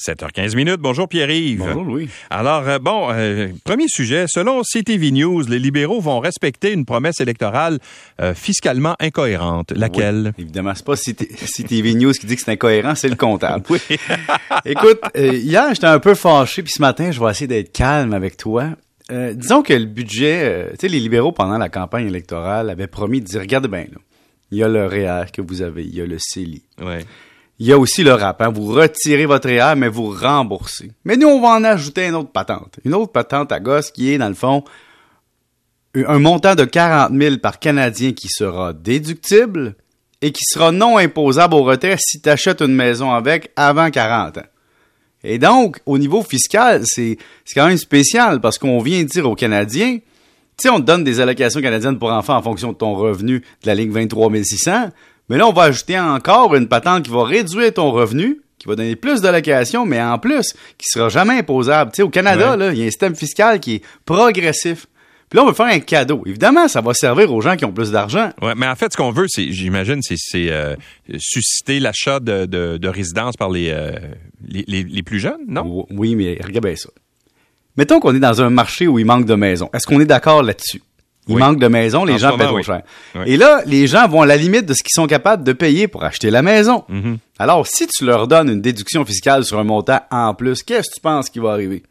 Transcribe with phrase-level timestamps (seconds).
[0.00, 0.80] 7h15 minutes.
[0.80, 1.58] Bonjour Pierre-Yves.
[1.58, 2.08] Bonjour Louis.
[2.30, 4.24] Alors, euh, bon, euh, premier sujet.
[4.28, 7.78] Selon CTV News, les libéraux vont respecter une promesse électorale
[8.20, 9.72] euh, fiscalement incohérente.
[9.72, 10.32] Laquelle?
[10.38, 13.62] Oui, évidemment, c'est pas CTV News qui dit que c'est incohérent, c'est le comptable.
[13.68, 13.78] oui.
[14.64, 18.36] Écoute, hier, j'étais un peu fâché, puis ce matin, je vais essayer d'être calme avec
[18.38, 18.70] toi.
[19.10, 23.26] disons que le budget, tu sais, les libéraux, pendant la campagne électorale, avaient promis de
[23.26, 23.98] dire, regarde bien, là,
[24.50, 26.62] il y a le REER que vous avez, il y a le CELI.
[26.82, 27.04] Ouais.
[27.60, 28.40] Il y a aussi le rap.
[28.40, 28.48] Hein.
[28.48, 30.92] Vous retirez votre REER, mais vous remboursez.
[31.04, 32.80] Mais nous, on va en ajouter une autre patente.
[32.86, 34.64] Une autre patente à gosse qui est, dans le fond,
[35.94, 39.76] un montant de 40 000 par Canadien qui sera déductible
[40.22, 44.38] et qui sera non imposable au retrait si tu achètes une maison avec avant 40
[44.38, 44.46] ans.
[45.22, 47.18] Et donc, au niveau fiscal, c'est
[47.54, 49.98] quand même spécial parce qu'on vient dire aux Canadiens,
[50.60, 53.40] tu sais, on te donne des allocations canadiennes pour enfants en fonction de ton revenu
[53.40, 54.90] de la ligne 23 600,
[55.30, 58.74] mais là, on va ajouter encore une patente qui va réduire ton revenu, qui va
[58.74, 61.92] donner plus d'allocations, mais en plus, qui sera jamais imposable.
[61.92, 64.86] Tu sais, au Canada, il y a un système fiscal qui est progressif.
[65.28, 66.24] Puis là, on veut faire un cadeau.
[66.26, 68.32] Évidemment, ça va servir aux gens qui ont plus d'argent.
[68.42, 70.16] Ouais, mais en fait, ce qu'on veut, c'est, j'imagine, c'est,
[70.50, 70.74] euh,
[71.18, 73.92] susciter l'achat de, de, résidences par euh,
[74.48, 75.86] les, les, les, plus jeunes, non?
[75.90, 76.88] Oui, mais regarde bien ça.
[77.76, 79.70] Mettons qu'on est dans un marché où il manque de maisons.
[79.72, 80.82] Est-ce qu'on est d'accord là-dessus?
[81.30, 82.82] Il manque de maisons, les gens paient trop cher.
[83.26, 85.88] Et là, les gens vont à la limite de ce qu'ils sont capables de payer
[85.88, 86.84] pour acheter la maison.
[86.90, 87.16] Mm-hmm.
[87.38, 90.94] Alors, si tu leur donnes une déduction fiscale sur un montant en plus, qu'est-ce que
[90.94, 91.82] tu penses qui va arriver?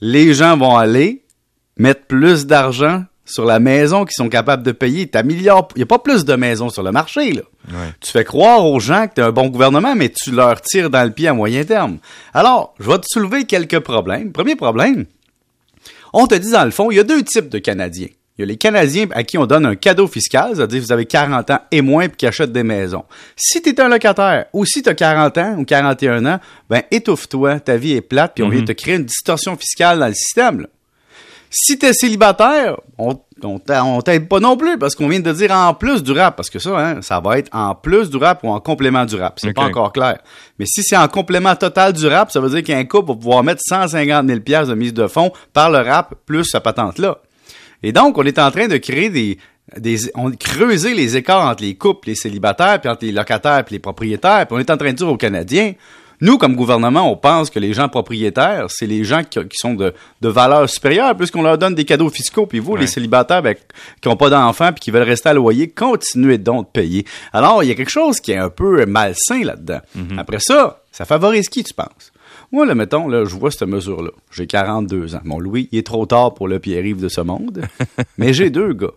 [0.00, 1.22] Les gens vont aller
[1.76, 5.06] mettre plus d'argent sur la maison qu'ils sont capables de payer.
[5.06, 7.42] T'as milliard, il n'y a pas plus de maisons sur le marché, là.
[8.00, 10.90] Tu fais croire aux gens que tu as un bon gouvernement, mais tu leur tires
[10.90, 11.98] dans le pied à moyen terme.
[12.34, 14.32] Alors, je vais te soulever quelques problèmes.
[14.32, 15.06] Premier problème,
[16.12, 18.08] on te dit dans le fond, il y a deux types de Canadiens.
[18.38, 21.04] Il y a les Canadiens à qui on donne un cadeau fiscal, c'est-à-dire vous avez
[21.04, 23.04] 40 ans et moins puis qui achètent des maisons.
[23.36, 26.82] Si tu es un locataire ou si tu as 40 ans ou 41 ans, ben
[26.90, 28.66] étouffe-toi, ta vie est plate puis on vient mhm.
[28.66, 30.66] te créer une distorsion fiscale dans le système.
[31.50, 35.50] Si tu es célibataire, on on t'aide pas non plus parce qu'on vient de dire
[35.52, 38.42] en plus du rap parce que ça hein, ça va être en plus du rap
[38.44, 40.18] ou en complément du rap, c'est pas encore clair.
[40.58, 43.42] Mais si c'est en complément total du rap, ça veut dire qu'un couple va pouvoir
[43.42, 47.18] mettre 150 000 pièces de mise de fonds par le rap plus sa patente là.
[47.82, 49.38] Et donc, on est en train de créer des,
[49.76, 53.74] des on creuser les écarts entre les couples, les célibataires, puis entre les locataires, puis
[53.74, 54.46] les propriétaires.
[54.46, 55.72] Puis on est en train de dire aux Canadiens,
[56.22, 59.92] nous, comme gouvernement, on pense que les gens propriétaires, c'est les gens qui, sont de,
[60.20, 62.46] de valeur supérieure, puisqu'on leur donne des cadeaux fiscaux.
[62.46, 63.56] Puis vous, les célibataires, ben,
[64.00, 67.04] qui n'ont pas d'enfants puis qui veulent rester à loyer, continuez donc de payer.
[67.32, 69.80] Alors, il y a quelque chose qui est un peu malsain là-dedans.
[69.98, 70.18] Mm-hmm.
[70.18, 72.11] Après ça, ça favorise qui, tu penses?
[72.52, 74.10] Moi, là, mettons, là, je vois cette mesure-là.
[74.30, 75.20] J'ai 42 ans.
[75.24, 77.62] Mon Louis, il est trop tard pour le Pierre-Yves de ce monde.
[78.18, 78.92] mais j'ai deux gars.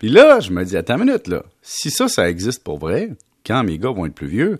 [0.00, 1.44] Puis là, je me dis, attends une minute, là.
[1.62, 3.10] Si ça, ça existe pour vrai,
[3.46, 4.58] quand mes gars vont être plus vieux,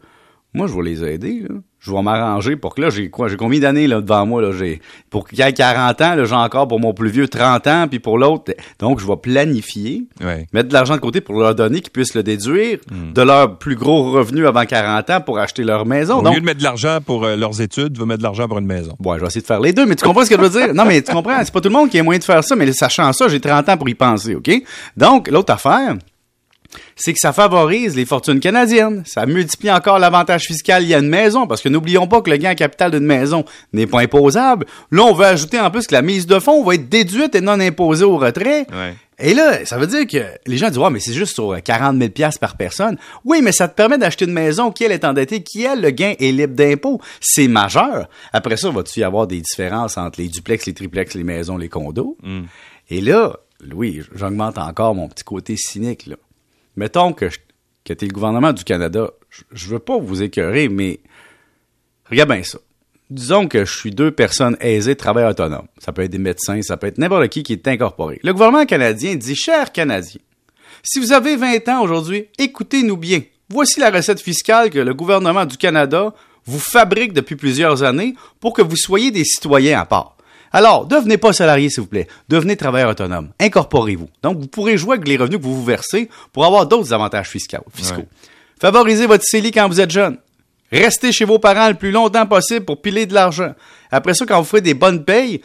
[0.57, 1.45] moi, je vais les aider.
[1.49, 1.57] Là
[1.87, 3.29] je vais m'arranger pour que là, j'ai quoi?
[3.29, 4.43] J'ai combien d'années là devant moi?
[4.43, 7.29] Là, j'ai pour qu'il y ait 40 ans, là, j'ai encore pour mon plus vieux
[7.29, 8.53] 30 ans, puis pour l'autre.
[8.81, 10.05] Donc, je vais planifier,
[10.53, 13.13] mettre de l'argent de côté pour leur donner qu'ils puissent le déduire hmm.
[13.13, 16.19] de leur plus gros revenu avant 40 ans pour acheter leur maison.
[16.19, 18.49] Au lieu de mettre de l'argent pour euh, leurs études, tu vas mettre de l'argent
[18.49, 18.97] pour une maison.
[19.05, 20.51] Ouais, je vais essayer de faire les deux, mais tu comprends ce que je veux
[20.51, 20.75] dire?
[20.75, 22.57] Non, mais tu comprends, c'est pas tout le monde qui a moyen de faire ça,
[22.57, 24.51] mais sachant ça, j'ai 30 ans pour y penser, OK?
[24.97, 25.95] Donc, l'autre affaire,
[26.95, 29.03] c'est que ça favorise les fortunes canadiennes.
[29.07, 32.31] Ça multiplie encore l'avantage fiscal Il y a une maison, parce que n'oublions pas que
[32.31, 34.67] le gain en capital d'une maison n'est pas imposable.
[34.91, 37.41] Là, on veut ajouter en plus que la mise de fonds va être déduite et
[37.41, 38.67] non imposée au retrait.
[39.19, 41.99] Et là, ça veut dire que les gens disent, ouais, mais c'est juste sur 40
[41.99, 42.99] 000 par personne.
[43.25, 45.91] Oui, mais ça te permet d'acheter une maison qui, elle, est endettée, qui, elle, le
[45.91, 47.01] gain est libre d'impôt.
[47.21, 48.11] C'est majeur.
[48.33, 51.71] Après ça, va-tu y avoir des différences entre les duplex, les triplex, les maisons, les
[51.71, 52.19] condos?
[52.23, 52.43] Mm.
[52.91, 56.17] Et là, Louis, j'augmente encore mon petit côté cynique, là
[56.77, 57.27] mettons que,
[57.85, 59.11] que tu es le gouvernement du Canada,
[59.53, 61.01] je, veux pas vous écœurer, mais
[62.09, 62.59] regarde bien ça.
[63.09, 65.67] Disons que je suis deux personnes aisées, travail autonome.
[65.79, 68.19] Ça peut être des médecins, ça peut être n'importe qui qui est incorporé.
[68.23, 70.21] Le gouvernement canadien dit, chers Canadiens,
[70.83, 73.23] si vous avez 20 ans aujourd'hui, écoutez-nous bien.
[73.49, 76.13] Voici la recette fiscale que le gouvernement du Canada
[76.47, 80.16] vous fabrique depuis plusieurs années pour que vous soyez des citoyens à part.
[80.57, 82.07] Alors, devenez pas salarié, s'il vous plaît.
[82.31, 83.29] Devenez travailleur autonome.
[83.39, 84.09] Incorporez-vous.
[84.23, 87.29] Donc, vous pourrez jouer avec les revenus que vous vous versez pour avoir d'autres avantages
[87.29, 87.59] fiscaux.
[88.59, 90.17] Favorisez votre CELI quand vous êtes jeune.
[90.73, 93.53] Restez chez vos parents le plus longtemps possible pour piler de l'argent.
[93.91, 95.43] Après ça, quand vous ferez des bonnes payes,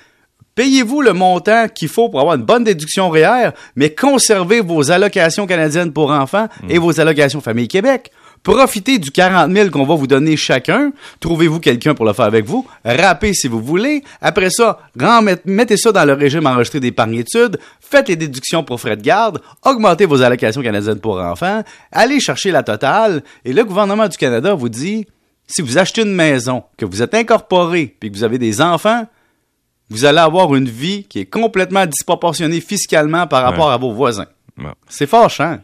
[0.55, 5.45] payez-vous le montant qu'il faut pour avoir une bonne déduction réelle, mais conservez vos allocations
[5.45, 6.81] canadiennes pour enfants et mm.
[6.81, 8.11] vos allocations Famille Québec.
[8.43, 10.91] Profitez du 40 000 qu'on va vous donner chacun.
[11.19, 12.65] Trouvez-vous quelqu'un pour le faire avec vous.
[12.83, 14.03] Rappez si vous voulez.
[14.19, 14.79] Après ça,
[15.45, 17.59] mettez ça dans le régime enregistré d'épargne études.
[17.79, 19.41] Faites les déductions pour frais de garde.
[19.63, 21.61] Augmentez vos allocations canadiennes pour enfants.
[21.91, 23.21] Allez chercher la totale.
[23.45, 25.05] Et le gouvernement du Canada vous dit,
[25.45, 29.05] si vous achetez une maison, que vous êtes incorporé, puis que vous avez des enfants,
[29.89, 33.73] vous allez avoir une vie qui est complètement disproportionnée fiscalement par rapport Ouais.
[33.73, 34.25] à vos voisins.
[34.57, 34.71] Bon.
[34.87, 35.59] C'est fâchant.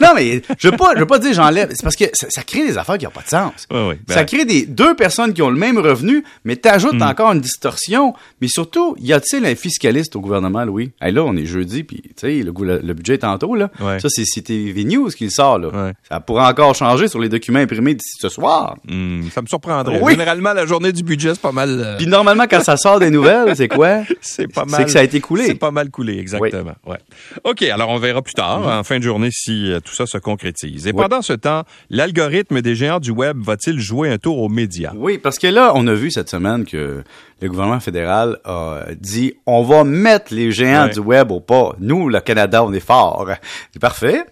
[0.00, 1.68] Non, mais je veux pas, je veux pas dire j'enlève.
[1.72, 3.66] C'est parce que ça, ça crée des affaires qui n'ont pas de sens.
[3.70, 3.94] Oui, oui.
[4.06, 7.40] Ben, Ça crée des deux personnes qui ont le même revenu, mais t'ajoutes encore une
[7.40, 8.14] distorsion.
[8.40, 10.92] Mais surtout, y a-t-il un fiscaliste au gouvernement, Louis?
[11.00, 13.70] Hey, là, on est jeudi, puis tu sais, le, le, le budget est tantôt, là.
[13.80, 14.00] Ouais.
[14.00, 15.68] Ça, c'est CTV News qui le sort, là.
[15.68, 15.92] Ouais.
[16.08, 18.76] Ça pourrait encore changer sur les documents imprimés d'ici ce soir.
[18.88, 20.00] hmm, ça me surprendrait.
[20.02, 20.12] Oui.
[20.12, 21.68] Généralement, la journée du budget, c'est pas mal.
[21.80, 24.02] euh, Puis normalement, quand ça sort des nouvelles, c'est quoi?
[24.20, 24.80] c'est pas mal.
[24.80, 25.46] C'est que ça a été coulé.
[25.46, 26.72] C'est pas mal coulé, exactement.
[26.86, 26.98] Ouais.
[27.44, 30.18] OK, alors on verra plus tard, en fin de journée, si euh, tout ça se
[30.18, 30.86] concrétise.
[30.86, 31.02] Et Oui.
[31.02, 34.92] pendant ce temps, l'algorithme des géants du web va-t-il jouer un tour aux médias?
[34.96, 37.02] Oui, parce que là, on a vu cette semaine que
[37.40, 41.74] le gouvernement fédéral a dit on va mettre les géants du web au pas.
[41.80, 43.28] Nous, le Canada, on est fort.
[43.72, 44.22] C'est parfait.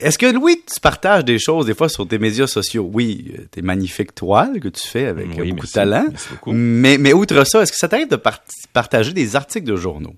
[0.00, 2.90] Est-ce que Louis, tu partages des choses des fois sur tes médias sociaux?
[2.92, 5.68] Oui, euh, tes magnifiques toiles que tu fais avec Oui, euh, beaucoup merci.
[5.68, 6.04] de talent.
[6.10, 6.52] Merci beaucoup.
[6.52, 8.40] Mais, mais outre ça, est-ce que ça t'arrive de par-
[8.72, 10.14] partager des articles de journaux?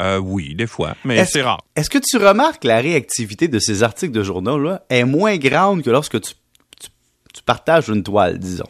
[0.00, 1.62] Euh, oui, des fois, mais c'est rare.
[1.76, 5.82] Est-ce que tu remarques que la réactivité de ces articles de journaux-là est moins grande
[5.82, 6.32] que lorsque tu,
[6.80, 6.88] tu,
[7.34, 8.68] tu partages une toile, disons,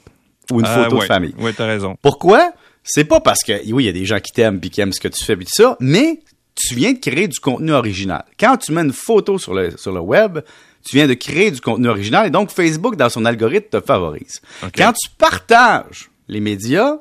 [0.51, 1.03] ou une Euh, photo ouais.
[1.03, 1.35] de famille?
[1.39, 1.97] Oui, t'as raison.
[2.03, 2.53] Pourquoi?
[2.83, 4.93] C'est pas parce que, oui, il y a des gens qui t'aiment puis qui aiment
[4.93, 6.21] ce que tu fais puis tout ça, mais
[6.57, 8.25] tu viens de créer du contenu original.
[8.39, 10.41] Quand tu mets une photo sur le, sur le web,
[10.85, 14.43] tu viens de créer du contenu original et donc Facebook, dans son algorithme, te favorise.
[14.77, 16.97] Quand tu partages les médias,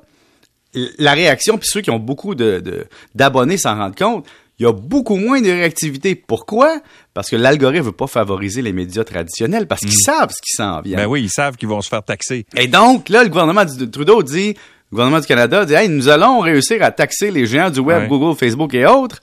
[0.98, 2.86] la réaction, puis ceux qui ont beaucoup de, de-
[3.16, 4.26] d'abonnés s'en rendent compte,
[4.60, 6.14] il y a beaucoup moins de réactivité.
[6.16, 6.80] Pourquoi?
[7.16, 10.82] Parce que l'algorithme veut pas favoriser les médias traditionnels parce qu'ils savent ce qui s'en
[10.82, 10.98] vient.
[10.98, 12.46] Ben oui, ils savent qu'ils vont se faire taxer.
[12.56, 14.56] Et donc, là, le gouvernement du- Trudeau dit, le
[14.96, 18.08] gouvernement du Canada dit, hey, nous allons réussir à taxer les géants du web, Ouais.
[18.08, 19.20] Google, Facebook et autres,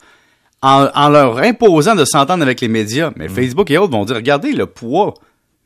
[0.61, 3.13] en, en leur imposant de s'entendre avec les médias.
[3.15, 5.15] Mais Facebook et autres vont dire, regardez le poids.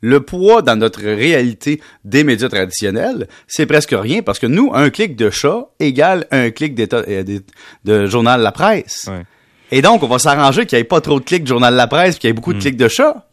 [0.05, 4.89] Le poids dans notre réalité des médias traditionnels, c'est presque rien parce que nous, un
[4.89, 7.39] clic de chat égale un clic d'état- euh, d'é-
[7.85, 9.05] de journal La Presse.
[9.09, 9.23] Ouais.
[9.71, 11.87] Et donc, on va s'arranger qu'il n'y ait pas trop de clics de journal La
[11.87, 13.29] Presse, qu'il y ait beaucoup de clics de chat.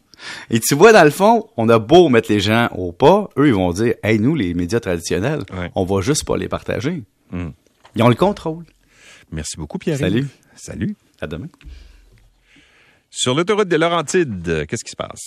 [0.49, 3.47] Et tu vois, dans le fond, on a beau mettre les gens au pas, eux,
[3.49, 5.71] ils vont dire, hey, nous, les médias traditionnels, Ouais.
[5.75, 7.03] on va juste pas les partager.
[7.31, 7.49] Mm.
[7.97, 8.63] Ils ont le contrôle.
[9.31, 9.97] Merci beaucoup, Pierre.
[9.97, 10.25] Salut.
[10.55, 10.95] Salut.
[11.19, 11.47] À demain.
[13.09, 15.19] Sur l'autoroute des Laurentides, qu'est-ce qui se passe?